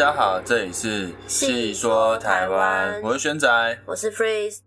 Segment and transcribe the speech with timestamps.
[0.00, 3.78] 家好，这里是细说台湾我是轩仔。
[3.84, 4.60] 我是 Freeze，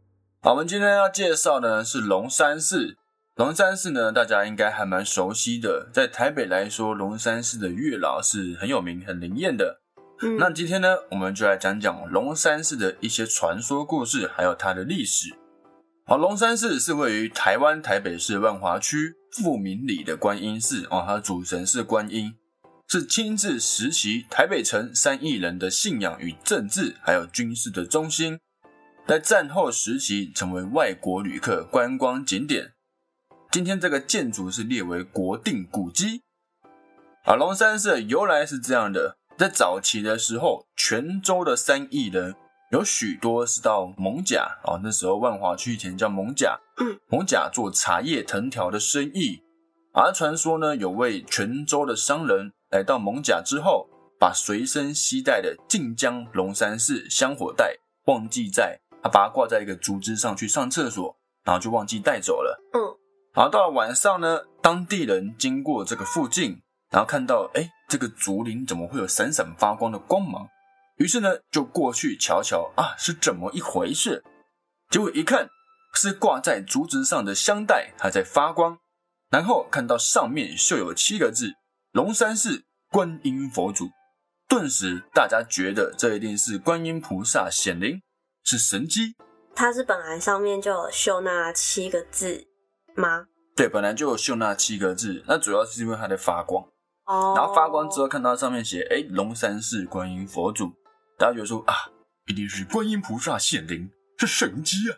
[0.43, 2.95] 好，我们今天要介绍呢是龙山寺。
[3.37, 9.79] 龙山寺呢，大家应该还蛮熟悉的，在台北来说，龙山寺的月老是很有名、很灵验的。
[10.21, 15.33] 嗯，那今天呢，我们就来讲讲龙山寺的一些传说故事，还有它的历史。
[16.05, 22.35] 好，龙山寺是位于台湾台北市万华区富民里的观音寺哦，它的主神是观音，
[22.93, 28.39] 是亲自实习台北城三亿人的信仰与政治还有军事的中心，
[29.07, 32.73] 在战后时期成为外国旅客观光景点。
[33.51, 36.21] 今天这个建筑是列为国定古迹。
[37.25, 39.17] 啊，龙山寺的由来是这样的。
[39.39, 42.35] 在早期的时候，泉州的三亿人
[42.69, 49.41] 有许多是到蒙甲哦，那时候万华区以前叫蒙甲，嗯，蒙甲做茶叶藤条的生意。
[49.95, 53.87] 而传说呢，有位泉州的商人来到蒙甲之后，
[54.19, 62.59] 把随身携带的晋江龙山寺香火袋忘记在，他把它挂在一个竹枝上去上厕所，然后就忘记带走了。
[62.73, 62.81] 嗯，
[63.35, 66.59] 然后到了晚上呢，当地人经过这个附近。
[66.89, 70.47] 然后看到，哎，这个竹林怎么会有闪闪发光的光芒？
[70.97, 74.23] 于是呢，就过去瞧瞧啊，是怎么一回事？
[74.89, 75.47] 结果一看，
[75.93, 78.77] 是挂在竹子上的香袋还在发光，
[79.29, 81.53] 然后看到上面绣有七个字
[81.93, 83.91] “龙山寺观音佛祖”，
[84.49, 88.01] 顿时大家觉得这一定是观音菩萨显灵，
[88.43, 89.15] 是神机。
[89.55, 92.47] 它是本来上面就有绣那七个字
[92.95, 93.27] 吗？
[93.55, 96.67] 对，本来就有绣那七个字，那主要是因为它在发光。
[97.05, 100.73] 哦，然后发光之后，看到上面写“哎，龙山寺观音佛祖”，
[101.19, 101.75] 大家觉得说啊，
[102.25, 104.97] 一定是观音菩萨显灵，是神机啊。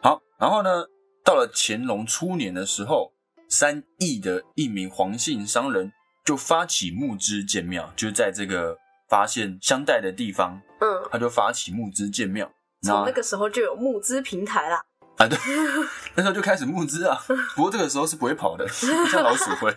[0.00, 0.86] 好，然后呢，
[1.24, 3.12] 到了乾隆初年的时候，
[3.48, 5.92] 三义的一名黄姓商人
[6.24, 8.76] 就发起募资建庙，就在这个
[9.08, 12.50] 发现香袋的地方，嗯，他就发起募资建庙。
[12.82, 14.82] 从那个时候就有募资平台啦。
[15.18, 15.38] 啊，对，
[16.16, 17.18] 那时候就开始募资啊。
[17.54, 19.72] 不过这个时候是不会跑的， 像老鼠会。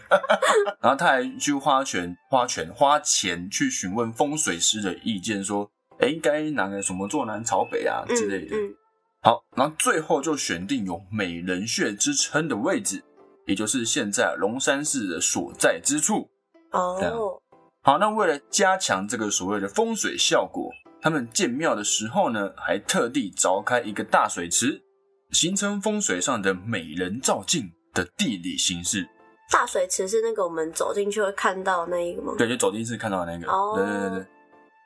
[0.81, 5.69] 然后他还去花钱、花钱、花钱去询问风水师的意见，说
[5.99, 8.55] ：“哎，该拿个什么坐南朝北啊之类的。”
[9.21, 13.03] 好，然后最后就选定有美人穴之称的位置，
[13.45, 16.29] 也就是现在龙山寺的所在之处。
[16.75, 17.41] 哦，
[17.83, 20.69] 好，那为了加强这个所谓的风水效果，
[21.01, 24.81] 他们建庙的时候呢，还特地凿开一个大水池。
[25.31, 29.05] 形成风水上的美人照镜的地理形式。
[29.51, 32.33] 大水池是那个我们走进去会看到那一个吗？
[32.37, 33.51] 对，就走进去看到的那个。
[33.51, 34.25] 哦，对对对对。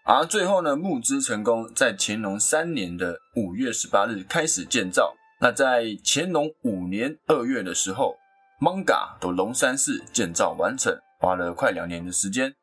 [0.06, 5.14] 而最后呢，募资成功，在乾隆三年的五月十八日开始建造。
[5.40, 8.16] 那在乾隆五年二月的时候
[8.60, 12.56] ，Manga 的龙山寺建造完成，花了快两年的时间。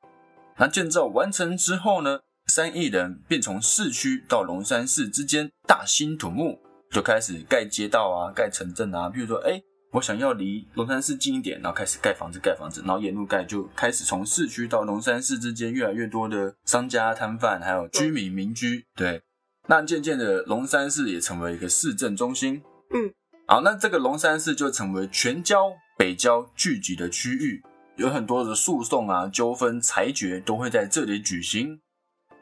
[0.59, 6.61] 那建造完成之后呢，三亿人便从市区到龙山寺之间大兴土木。
[6.93, 9.11] 就开始盖街道啊，盖城镇啊。
[9.11, 18.87] 比如说，哎，我想要离龙山寺近一点，然后开始盖房子，盖房子，然后沿路盖，就开始从市区到龙山寺之间越来越多的商家摊贩，还有居民民居。
[18.95, 19.21] 对，
[19.67, 22.63] 那渐渐的，龙山寺也成为一个市政中心。
[22.95, 23.13] 嗯，
[23.49, 27.63] 好，那这个龙山寺就成为全郊北郊聚集的区域，
[27.97, 31.81] 有很多的诉讼啊、纠纷裁决都会在这里举行。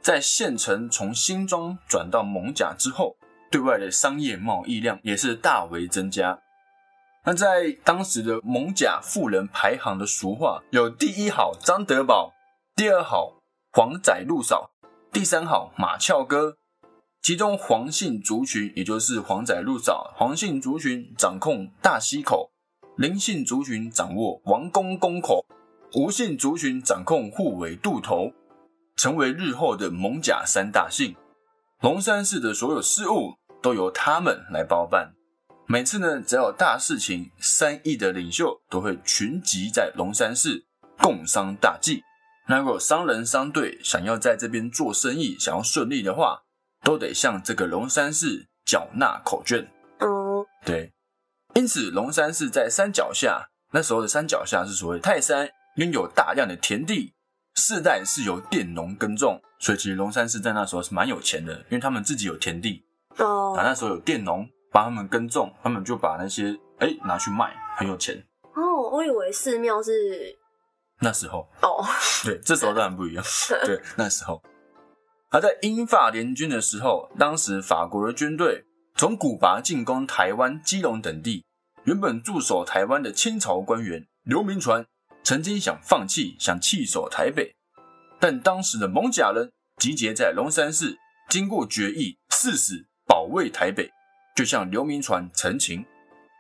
[0.01, 3.17] 在县城从新庄转到蒙甲之后。
[3.51, 6.41] 对外的商业贸易量也是大为增加。
[7.25, 12.33] 那在当时的蒙甲富人排行的俗话，有第一好张德宝，
[12.75, 13.41] 第二好
[13.71, 14.73] 黄仔路嫂，
[15.13, 16.57] 第三好马俏哥。
[17.23, 22.51] 其中黄姓族群，也就是黄仔路嫂，黄姓族群掌控大溪口，
[22.97, 25.45] 林姓族群掌握王公公口，
[25.95, 28.33] 吴姓族群掌控护卫渡头，
[28.97, 31.15] 成为日后的蒙甲三大姓。
[31.81, 33.35] 龙山寺的所有事务。
[33.65, 35.15] 都由他们来包办。
[35.67, 40.67] 每次呢，只要有大事情，三义的领袖都会群集在龙山寺
[40.99, 42.03] 共商大计。
[42.47, 46.43] 那如果商人商队想要在这边做生意，想要顺利的话，
[46.83, 49.67] 都得向这个龙山寺缴纳口券。
[50.01, 50.93] 哦，对。
[51.55, 57.15] 因此，龙山寺在山脚下，那时候的山脚下是所谓泰山，拥有大量的田地，
[57.55, 62.85] 世代是由佃农耕种，所以其实龙山寺在那时候是蛮有钱的，因为他们自己有田地。
[63.19, 68.21] 哦，啊，那时候有佃农帮他们耕种，他们就把那些哎拿去卖，很有钱。
[68.55, 70.37] 哦，我以为寺庙是
[71.01, 71.85] 那时候哦，
[72.25, 73.25] 对，这时候当然不一样。
[73.65, 74.43] 对，那时候，
[75.31, 78.65] 而在英法联军的时候，当时法国的军队
[78.97, 81.45] 从古巴进攻台湾、基隆等地，
[81.83, 84.87] 原本驻守台湾的清朝官员刘铭传
[85.25, 87.57] 曾经想放弃，想弃守台北，
[88.21, 89.51] 但当时的蒙甲人。
[89.79, 90.97] 集结在龙山寺，
[91.29, 93.91] 经过决议，誓死保卫台北，
[94.37, 95.85] 就向刘铭传陈情。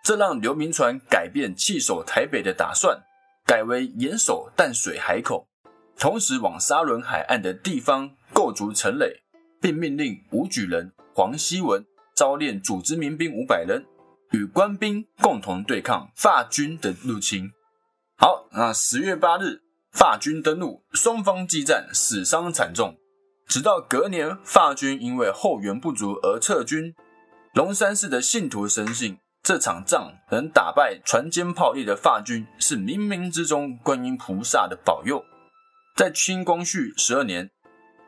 [0.05, 3.03] 这让刘铭传改变弃守台北的打算，
[3.45, 5.49] 改为严守淡水海口，
[5.99, 9.25] 同时往沙仑海岸的地方构筑城垒，
[9.61, 11.85] 并命令武举人黄希文
[12.15, 13.85] 招练组织民兵五百人，
[14.33, 17.51] 与官兵共同对抗法军的入侵。
[18.17, 19.63] 好，那十月八日，
[19.93, 22.97] 法军登陆，双方激战，死伤惨重。
[23.47, 26.95] 直到隔年，法军因为后援不足而撤军。
[27.53, 29.19] 龙山寺的信徒深信。
[29.47, 35.23] 这场仗能打败船坚炮利的法军，是冥冥之中观音菩萨的保佑。
[35.95, 37.51] 在清光绪十二年，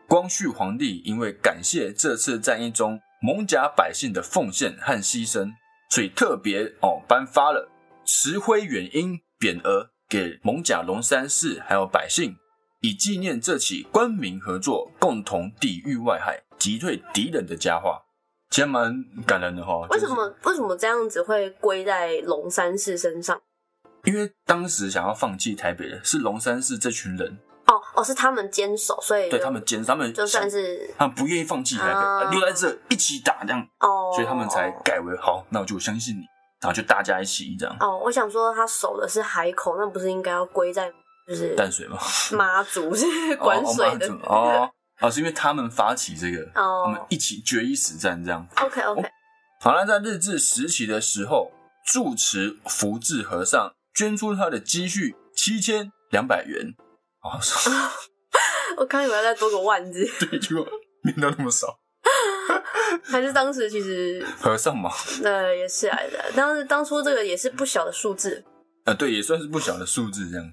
[0.09, 5.51] 光绪皇帝因为感谢这次战役中蒙甲百姓的奉献和牺牲，
[5.91, 7.69] 所以特别哦颁发了
[8.05, 12.37] 石灰远音匾额给蒙甲龙山寺还有百姓，
[12.83, 18.01] 以纪念这起官民合作、共同抵御外海、击退敌人的佳话。
[18.49, 19.85] 其实蛮感人的哈。
[19.91, 23.43] 为什么为什么这样子会归在龙山寺身上？
[24.05, 27.37] 因为当时想要放弃台北的是龙山寺这群人。
[27.97, 33.61] 哦哦，是他们坚守，所以对他们坚，他们就算是他们不愿意放弃台北，留在这一起打这样。
[33.81, 36.21] 哦，所以他们才改为好，那我就相信你，
[36.61, 37.75] 然后就大家一起这样。
[37.81, 40.93] 哦，我想说他守的是海口，那不是应该要归在
[41.27, 41.99] 就是淡水吗？
[42.33, 43.07] 妈祖 是
[43.37, 44.71] 管水的哦。
[45.01, 46.51] 啊，是因为他们发起这个，
[46.85, 48.47] 我们一起决一死战这样。
[48.61, 49.11] OK OK。
[49.61, 51.51] 好了，在日治时期的时候，
[51.87, 56.75] 住持福智和尚捐出他的积蓄七千两百元。
[57.27, 57.41] 哦，
[58.79, 60.67] 我刚以为再多个万字， 对，结果
[61.03, 61.79] 没到那么少。
[63.03, 64.91] 还是当时其实和尚嘛，
[65.23, 66.33] 那也是来的。
[66.35, 68.45] 当时当初这个也是不小的数字。
[68.85, 70.53] 呃，对，也算是不小的数字这样。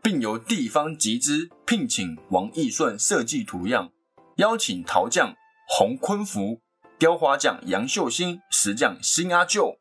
[0.00, 3.90] 并由地方集资聘请王义顺设计图样，
[4.36, 5.34] 邀请陶匠
[5.68, 6.60] 洪坤福、
[6.98, 9.78] 雕花匠杨秀新、石匠新阿舅、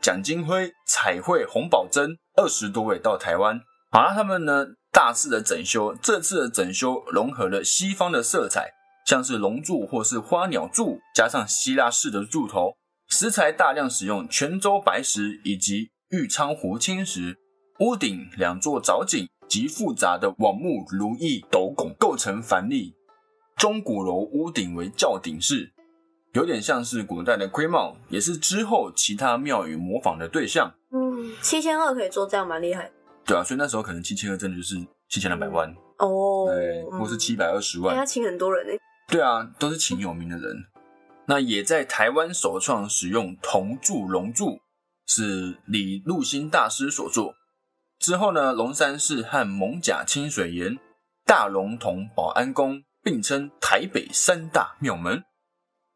[0.00, 3.60] 蒋金辉、彩绘洪宝珍二十多位到台湾。
[3.92, 8.72] 好了，他们呢大肆的整修，这次的整修融合了西方的色彩，
[9.06, 12.76] 像是龙柱或是花鸟柱，加上希腊式的柱头，
[13.08, 17.38] 石材大量使用泉州白石以及玉昌湖青石，
[17.80, 19.28] 屋顶两座藻井。
[19.48, 22.94] 及复杂的网木如意斗拱构成繁丽，
[23.54, 25.74] 钟鼓楼屋顶为轿顶式，
[26.32, 30.72] 有点像是古代的盔帽，也是之后其他庙宇模仿的对象。
[30.90, 32.90] 嗯，七千二可以做这样，蛮厉害。
[33.24, 34.74] 对啊，所以那时候可能七千二真的就是
[35.08, 37.94] 七千两百万哦，对，或是七百二十万。
[37.94, 38.72] 他请很多人呢。
[39.08, 40.64] 对啊，都是请有名的人。
[41.26, 44.60] 那也在台湾首创使用铜铸龙柱，
[45.06, 47.34] 是李禄兴大师所作。
[47.98, 50.76] 之后呢，龙山寺和蒙甲清水岩、
[51.24, 55.22] 大龙峒保安宫并称台北三大庙门。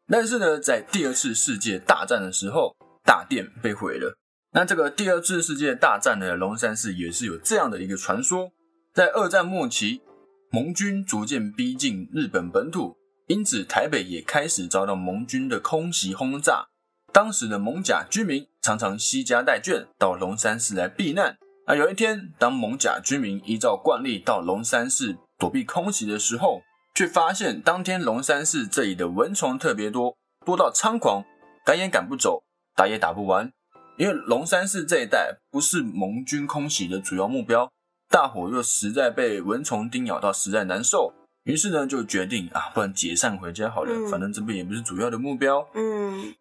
[0.07, 4.17] 但是呢，在第二次世界大战的时候，大殿被毁了。
[4.57, 8.49] 那这个第二次世界大战呢，龙山寺也是有这样的一个传说：
[8.91, 10.01] 在二战末期，
[10.49, 16.69] 盟军逐渐逼近日本本土，因此台北也开始遭到盟军的空袭轰炸。
[17.13, 21.37] 当时的蒙甲居民常常惜家带眷到龙山寺来避难。
[21.67, 26.63] 啊，有一天，当蒙甲居民依照惯例到龙山寺躲避空袭的时候，
[26.95, 31.23] 却发现当天龙山寺这里的蚊虫特别多，多到猖狂，
[31.63, 32.41] 赶也赶不走，
[32.75, 33.51] 打也打不完。
[33.97, 37.71] 因为龙山寺这一带不是盟军空袭的主要目标，
[38.09, 41.13] 大伙又实在被蚊虫叮咬到，实在难受，
[41.43, 45.67] 于是呢，就决定啊，不然解散回家好了，反正这边也不是主要的目标。
[45.73, 46.35] 嗯，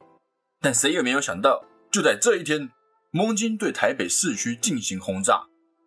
[0.60, 2.70] 但谁也没有想到，就在这一天。
[3.12, 5.44] 盟军对台北市区进行轰炸。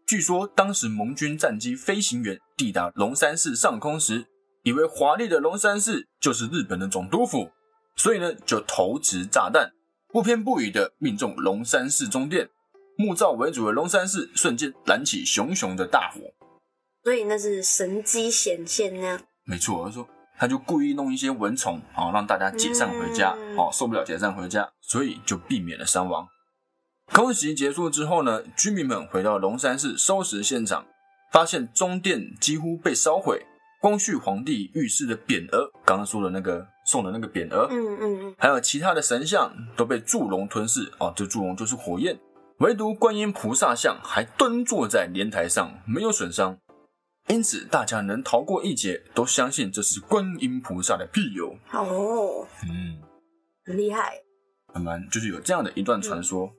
[0.08, 4.26] 据说当时盟军战机飞行员抵达龙山寺上空时，
[4.64, 7.52] 以为华丽的龙山寺就是日本的总督府，
[7.96, 9.72] 所以呢就投掷炸弹，
[10.12, 12.50] 不偏不倚的命中龙山寺中殿。
[12.98, 16.20] 木造为主的龙山寺瞬间燃起熊熊的大火。
[17.04, 19.22] 所以那是神机显现呢？
[19.46, 26.28] 没错，他说他就故意弄一些蚊虫，好让大家解散回家，哦受不了解散回家，所以就避免了伤亡。
[27.14, 30.86] 空袭结束之后呢，居民们回到龙山寺收拾现场，
[31.32, 33.46] 发现中殿几乎被烧毁。
[33.82, 40.92] 光绪皇帝御赐的匾额，刚刚说的那个送的那个匾额，嗯嗯嗯，还有其他的神像都被祝融吞噬。
[41.00, 42.20] 哦，这祝融就是火焰，
[42.58, 46.58] 唯独观音菩萨像还蹲坐在莲台上，没有损伤。
[47.28, 51.56] 因此，大家能逃过一劫，都相信这是观音菩萨的庇佑。
[51.72, 52.98] 哦，嗯，
[53.64, 54.16] 很厉害，
[54.74, 56.52] 很蛮，就是有这样的一段传说。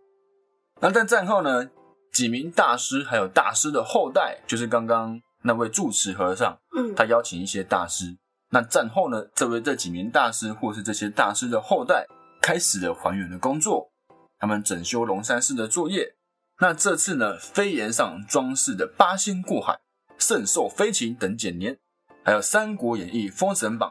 [0.80, 1.68] 那在战后呢，
[2.12, 8.16] 几名大师还有大师的后代，就是刚刚那位住持和尚，嗯，他邀请一些大师
[8.52, 12.06] 那战后呢，这位这几名大师或是这些大师的后代，
[12.42, 13.92] 开始了还原的工作。
[14.38, 16.14] 他们整修龙山寺的作业。
[16.60, 19.78] 那这次呢，飞檐上装饰的八仙过海、
[20.18, 21.78] 圣兽飞禽等简年，
[22.24, 23.90] 还有《三国演义》《封神榜》、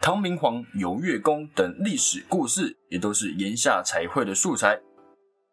[0.00, 4.80] 唐明皇游月宫等历史故事，也都是檐下彩绘的素材。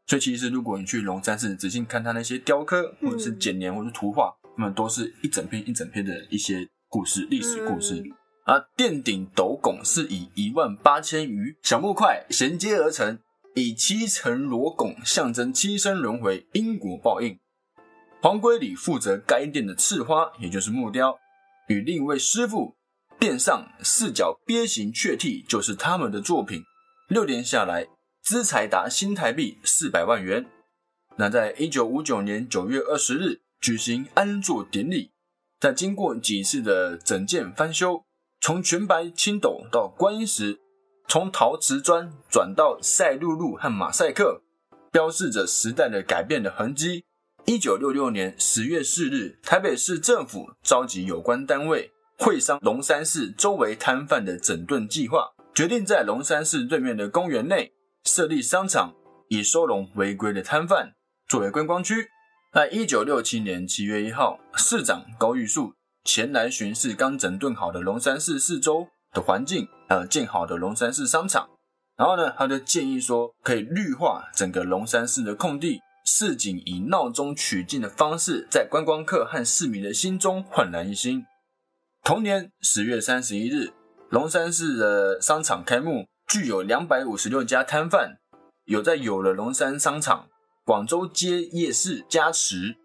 [0.07, 8.03] 所以，其实如果你去龙山寺仔细看它那些雕刻，或者是简年，或者是图画，那么都是一整篇一整篇的一些故事、历史故事。
[8.47, 13.19] 而殿顶斗拱是以一万八千余小木块衔接而成，
[13.53, 17.37] 以七层罗拱象征七生轮回、因果报应。
[18.21, 21.19] 黄龟礼负责该殿的刺花，也就是木雕，
[21.67, 22.75] 与另一位师傅
[23.19, 26.63] 殿上四角鳖形雀替就是他们的作品。
[27.09, 27.87] 六年下来。
[28.23, 30.45] 资财达新台币四百万元。
[31.15, 35.11] 那在一九五九年九月二十日举行安座典礼，
[35.61, 38.03] 在经过几次的整件翻修，
[38.39, 40.59] 从全白青斗到观音石，
[41.07, 44.41] 从陶瓷砖转到赛璐璐和马赛克，
[44.91, 47.05] 标志着时代的改变的痕迹。
[47.45, 57.73] 一九六六年十月四日，台北市政府召集有关单位会商龙山寺周围摊贩的整顿计划，决定在龙山寺对面的公园内。
[58.03, 58.93] 设立商场，
[59.27, 60.93] 以收容违规的摊贩
[61.27, 62.07] 作为观光区。
[62.53, 65.73] 在一九六七年七月一号，市长高玉树
[66.07, 71.49] 前来巡视刚整顿好的龙山寺四周的环境，呃建好的龙山寺商场。
[71.97, 81.25] 然后呢，他就建议说，可以绿化整个龙山寺的空地，市井以闹中取静的方式，在观光客和市民的心中焕然一新。
[82.03, 83.73] 同年十月三十一日，
[84.09, 86.07] 龙山寺的商场开幕。
[86.29, 88.17] 具有两百五十六家摊贩，
[88.65, 90.27] 有在有了龙山商场、
[90.65, 92.75] 广州街夜市加持，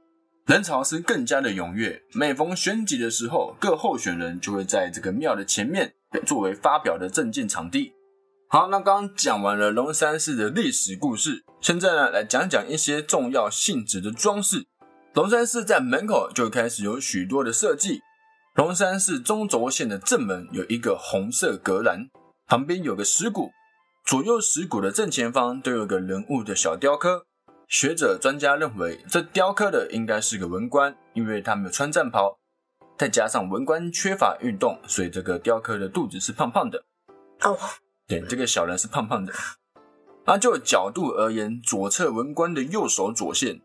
[0.52, 2.02] 人潮是更加的踊跃。
[2.12, 5.94] 每逢选举的时候，各候选人就会在这个庙的前面
[6.26, 7.94] 作为发表的证件场地。
[8.50, 14.66] 好，那刚刚讲完了龙山寺的历史故事，现在呢来讲讲一些重要性质的装饰。
[15.14, 18.02] 龙山寺在门口就开始有许多的设计。
[18.54, 22.10] 龙山寺中轴线的正门有一个红色格栏。
[22.46, 23.52] 旁边有个石鼓，
[24.04, 27.24] 左右石鼓的正前方都有个人物的小雕刻。
[27.68, 32.38] 学者专家认为，这雕刻的应该是个文官，因为他没有穿战袍，
[32.98, 36.84] 再加上文官缺乏运动，所以这个雕刻的肚子是胖胖的。
[37.40, 37.58] 哦，
[38.06, 39.32] 对，这个小人是胖胖的。
[40.24, 43.60] 那就角度而言，左侧文官的右手左线，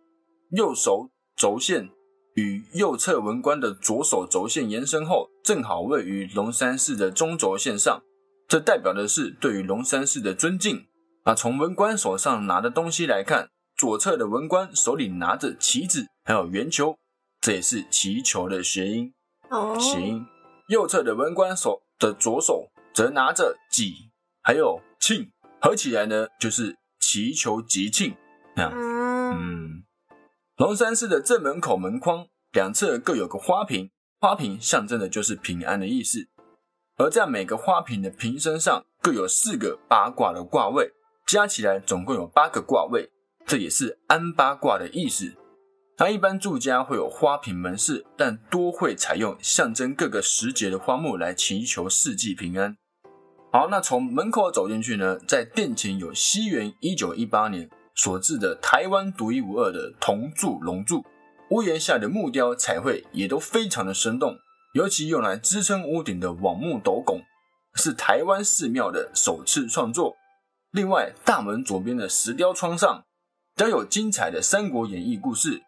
[0.52, 1.90] 右手轴线
[2.34, 8.02] 与右侧文官的左手轴线延伸后，正好位于龙山寺的中轴线上。
[8.48, 10.88] 这代表的是对于龙山寺的尊敬
[11.24, 11.36] 啊。
[11.36, 16.98] 从文官手上拿的东西来看，左侧的文官手里拿着棋子，还有圆球，
[17.40, 19.14] 这也是祈球的谐音。
[19.52, 20.26] 哦，谐音。
[20.68, 24.10] 右侧的文官手的左手则拿着己，
[24.42, 25.32] 还有庆，
[25.62, 28.18] 合起来呢就是祈求吉庆。
[28.56, 29.84] 这样，嗯，
[30.56, 36.28] 龙山寺的正门口门框两侧各有个花瓶，花瓶象征的就是平安的意思。
[36.98, 40.92] 而在每个花瓶的瓶身上各有四个八卦的卦位，
[41.28, 43.12] 加起来总共有八个卦位，
[43.48, 45.34] 这也是安八卦的意思。
[45.98, 52.76] 那一般住家会有花瓶门市，但多会采用象征各个时节的花木来祈求四季平安。
[53.54, 61.06] 好，那从门口走进去呢，在殿前有西元一九一八年所制的台湾独一无二的铜柱龙柱，
[61.52, 64.36] 屋檐下的木雕彩绘也都非常的生动。
[64.74, 67.22] 尤其用来支撑屋顶的网木斗拱，
[67.76, 70.18] 是台湾寺庙的首次创作。
[70.72, 73.06] 另外，大门左边的石雕窗上
[73.58, 75.64] 雕有精彩的《三国演义》故事，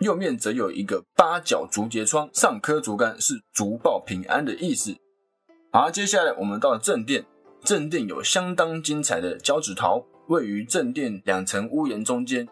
[0.00, 4.96] 右面则有一个八角竹节窗，上刻竹竿，是竹报平安的意思。
[5.70, 7.24] 好，接下来我们到正殿，
[7.62, 12.48] 正殿有相当精彩的交趾陶，位于正殿两层屋檐中间。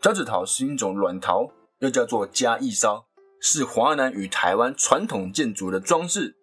[0.00, 3.04] 交趾陶是一种软陶，又叫做加一烧。
[3.42, 6.34] 是华南与台湾传统建筑的装饰，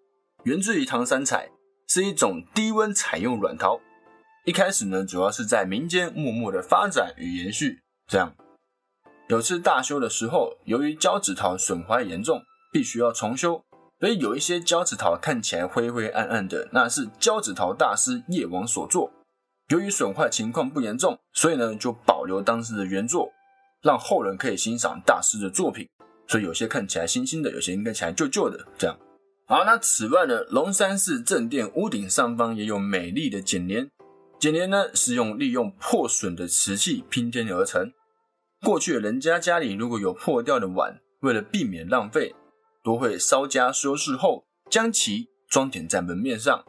[0.43, 1.49] 源自于唐三彩，
[1.87, 3.79] 是一种低温采用软陶。
[4.45, 7.79] 一开始呢，主要是在民间默默的发展与延续。
[8.07, 8.33] 这样，
[9.27, 13.61] 有次大修的时候，由于胶纸陶损坏严重，必须要重修，
[13.99, 19.11] 所以有一些胶纸陶看起来灰灰暗暗的，那是胶纸陶大师叶王所作。
[19.67, 23.29] 由于损坏情况不严重，所以呢就保留当时的原作，
[23.81, 25.85] 让后人可以欣赏大师的作品。
[26.29, 28.97] 所以有些看起来新新的，有些看起来旧旧的，这样。
[29.47, 33.89] 好，那此外呢，龙山寺正殿屋顶上方也有美丽的剪联，
[34.39, 37.91] 剪联呢是用利用破损的瓷器拼贴而成。
[38.61, 42.33] 过去人家家里如果有破掉的碗，为了避免浪费，
[42.83, 46.65] 都会稍加修饰后，将其装点在门面上。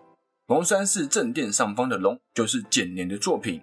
[0.46, 3.62] 龙山寺正殿上方的龙就是简年的作品。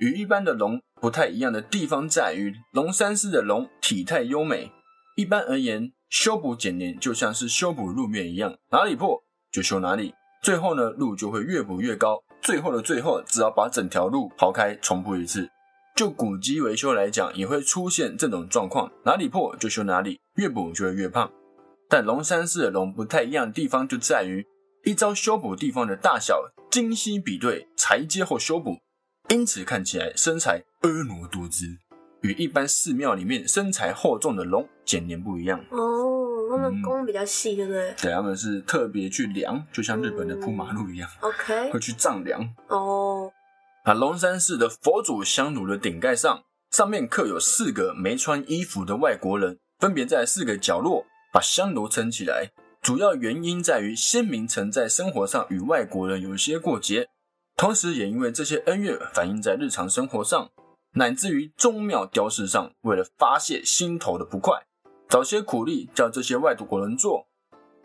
[0.00, 4.72] 与一般的龙不太一样的地方在于，龙山寺的龙体态优美。
[5.16, 10.12] 一般而言，修补简年就像是修补路面一样，哪里破就修哪里。
[10.42, 12.22] 最后呢，路就会越补越高。
[12.42, 15.48] 最后的最后，只要把整条路刨开，重铺一次。
[15.94, 21.30] 就古迹维修来讲，也会出现这种状况，哪里破就修哪里，越补就会越胖。
[21.88, 24.44] 但龙山寺的龙不太一样的地方就在于，
[24.82, 28.76] 一招修补地方的大小精细比对，裁接后修补，
[29.28, 31.66] 因此看起来身材婀娜多姿，
[32.22, 35.60] 与一般寺庙里面身材厚重的龙简年不一样。
[35.70, 37.94] 哦，他们弓比较细，对不对？
[38.02, 42.42] 对，他们是特别去量，就像日本的铺马路一样，OK，会去丈量。
[42.66, 43.32] 哦，
[43.84, 52.50] 啊，龙山寺的佛祖香炉的顶盖上，上面刻有四个没穿衣服的外国人，分别在四个角落把香炉撑起来。
[52.80, 57.10] 主要原因在于先民曾在生活上与外国人有一些过节，
[57.56, 60.50] 同时也因为这些恩怨反映在日常生活上，
[60.94, 64.62] 乃至于宗庙雕饰上，为了发泄心头的不快，
[65.10, 67.26] 找些苦力叫这些外国人做，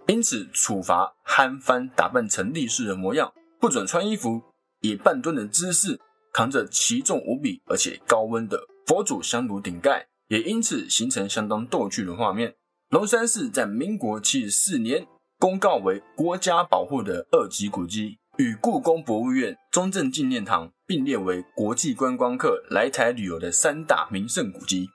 [0.08, 4.42] 因此处罚憨番打扮成力士的模样，不准穿衣服，
[4.82, 6.00] 以半蹲的姿势
[6.34, 12.56] 扛着奇重无比而且高温的佛祖香炉顶盖，也因此形成相当逗趣的画面。
[12.90, 15.06] 龙山寺在民国七十四年
[15.38, 24.90] 公告为国家保护的二级古迹，与故宫博物院、中正纪念堂并列为国际观光客来台旅游的三大名胜古迹。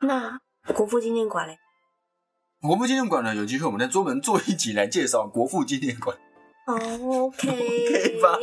[0.00, 0.38] 那
[0.74, 1.56] 国父纪念馆嘞？
[2.60, 6.16] 国父纪念馆呢，有机会我们再专门做一集来介绍国父纪念馆
[6.66, 6.74] 哦
[7.26, 8.38] ，OK，，OK 吧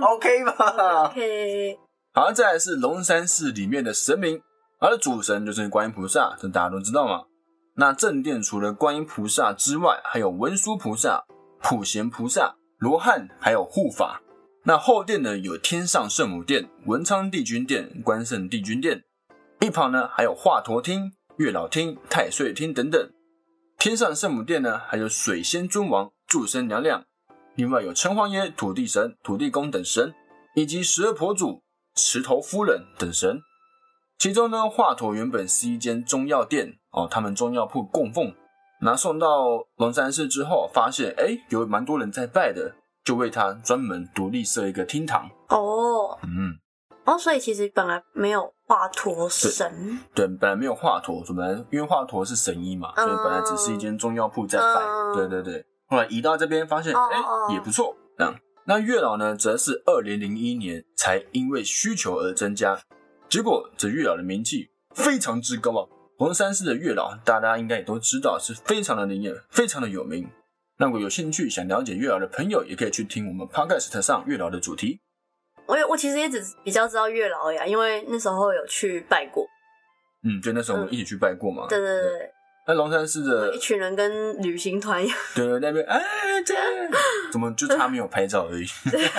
[0.00, 1.04] ？OK 吧？？
[1.08, 1.78] OK，
[2.12, 4.42] 好，再来是龙山寺里面的神明，
[4.78, 7.24] 而的主神就是观音菩萨，这大家都知道嘛。
[7.76, 11.24] 那正殿除了观音菩萨之外，还有文殊菩萨、
[11.60, 14.20] 普贤菩萨、罗汉，还有护法。
[14.64, 19.02] 那后殿呢，有天上圣母殿、文昌帝君殿、关圣帝君殿，
[19.60, 23.10] 一旁呢还有华佗厅、月老厅、太岁厅等等。
[23.78, 27.04] 天上圣母殿呢，还有水仙尊王、祝生娘娘，
[27.56, 30.12] 另外有城隍爷、土地神、土地公等神，
[30.54, 31.62] 以及十二婆祖、
[31.94, 33.40] 池头夫人等神。
[34.18, 38.34] 其中呢，华佗原本是一间中药店哦，他们中药铺供奉，
[38.80, 39.28] 拿送到
[39.76, 45.28] 龙山寺之后，发现哎有蛮多人在拜的，就为他专门独立设一个厅堂。
[45.48, 46.58] 哦，嗯，
[47.04, 54.80] 哦，所以其实本来没有华佗神，对，本来没有华佗，本来因为华佗是神医嘛，所以本来只是一间中药铺在拜。
[54.80, 57.96] 嗯对对对，后来移到这边，发现哎、也不错。
[58.16, 58.34] 这样，
[58.66, 62.80] 那月老呢，则是二零零一年才因为需求而增加，
[63.28, 65.88] 结果这月老的名气非常之高啊。
[66.16, 70.30] 红山寺的月老，大家应该也都知道，是非常的灵验，非常的有名。
[70.78, 75.00] 那如果有兴趣想了解月老的朋友，也可以去听我们 podcast 上月老的主题。
[75.66, 79.44] 我有我其实也只比较知道月老呀，因为那时候有去拜过。
[80.22, 81.66] 嗯，对，那时候我们一起去拜过嘛。
[81.68, 82.30] 对对对对，
[82.66, 85.18] 那龙山寺的一群人跟旅行团一样。
[85.34, 86.02] 对对，那边哎，
[86.44, 86.54] 这
[87.30, 88.66] 怎么就差没有拍照而已？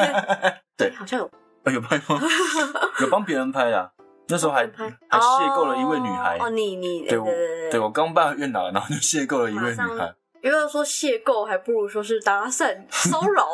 [0.77, 1.25] 对好像有
[1.63, 2.21] 啊有拍吗？
[3.01, 3.91] 有帮别人拍啦。
[4.27, 6.39] 那时候还拍，还邂逅了一位女孩。
[6.39, 13.47] 哦，你你对我对对对我刚办完月老，然后就邂逅了一位女孩，与其说邂逅，还不如说是搭讪、 骚扰。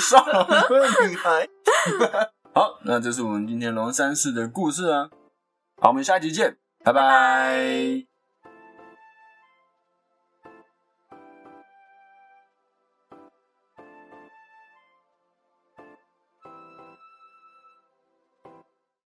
[0.00, 1.48] 骚扰一位女孩。
[2.54, 5.08] 好，那这是我们今天龙山寺的故事啊。
[5.80, 8.13] 好，我们下集见，拜拜拜